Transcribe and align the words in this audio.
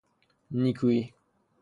نیکوئی 0.61 0.99